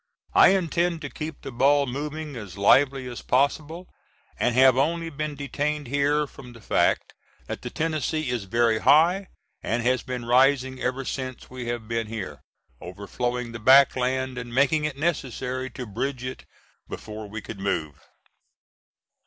[0.33, 3.87] I intend to keep the ball moving as lively as possible,
[4.39, 7.13] and have only been detained here from the fact
[7.45, 9.27] that the Tennessee is very high
[9.61, 12.41] and has been rising ever since we have been here,
[12.81, 16.45] overflowing the back land and making it necessary to bridge it
[16.89, 17.99] before we could move.